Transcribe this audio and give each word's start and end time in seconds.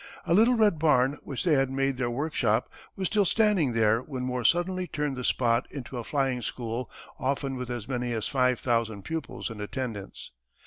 A 0.25 0.33
little 0.33 0.55
red 0.55 0.79
barn 0.79 1.19
which 1.21 1.43
they 1.43 1.53
had 1.53 1.69
made 1.69 1.97
their 1.97 2.09
workshop 2.09 2.67
was 2.95 3.05
still 3.05 3.23
standing 3.23 3.73
there 3.73 4.01
when 4.01 4.27
war 4.27 4.43
suddenly 4.43 4.87
turned 4.87 5.15
the 5.15 5.23
spot 5.23 5.67
into 5.69 5.99
a 5.99 6.03
flying 6.03 6.41
school 6.41 6.89
often 7.19 7.55
with 7.55 7.69
as 7.69 7.87
many 7.87 8.11
as 8.11 8.27
five 8.27 8.59
thousand 8.59 9.03
pupils 9.03 9.51
in 9.51 9.61
attendance. 9.61 10.31